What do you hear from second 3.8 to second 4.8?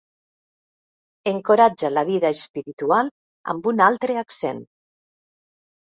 altre accent.